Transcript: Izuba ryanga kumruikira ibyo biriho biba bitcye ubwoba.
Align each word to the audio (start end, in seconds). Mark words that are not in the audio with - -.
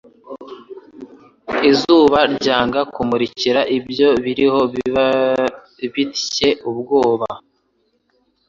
Izuba 1.69 2.19
ryanga 2.35 2.79
kumruikira 2.93 3.61
ibyo 3.77 4.09
biriho 4.23 4.59
biba 4.73 5.07
bitcye 5.93 6.49
ubwoba. 6.69 7.27